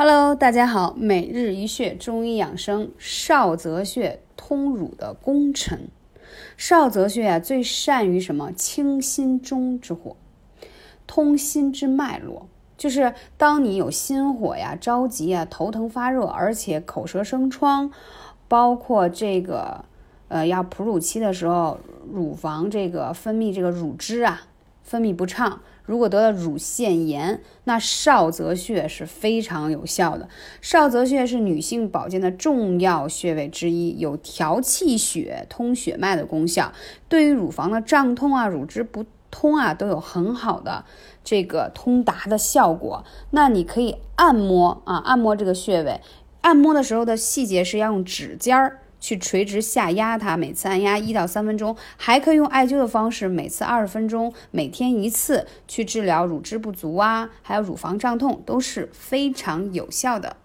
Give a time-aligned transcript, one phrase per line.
[0.00, 5.88] Hello，大家好，每日一穴中医养生，少泽穴通乳的功臣。
[6.56, 8.52] 少泽穴啊，最善于什么？
[8.52, 10.16] 清心中之火，
[11.08, 12.46] 通心之脉络。
[12.76, 17.90] 就是当你有心火呀、着急啊、头疼发热，而且口舌生疮，
[18.46, 19.84] 包括这个
[20.28, 24.42] 呃要哺乳期的时候，乳房这个分泌这个乳汁啊，
[24.84, 25.60] 分泌不畅。
[25.88, 30.28] 如果得了乳腺炎，那少泽穴是非常有效的。
[30.60, 36.74] 少泽穴是女性保健的重要穴位之一，有调气血、通血脉的功效，
[37.08, 40.84] 对于乳房的胀痛啊、乳汁不通啊，都有很好的
[41.24, 43.02] 这个通达的效果。
[43.30, 46.02] 那你可以按摩啊，按摩这个穴位，
[46.42, 48.80] 按摩的时候的细节是要用指尖儿。
[49.00, 60.36] 去垂直下压它，每次按压一到三分钟，还可以用艾灸的方式，每次二十分钟，每天一次，去治疗乳汁不足啊，还有乳房胀痛，都是非常有效的。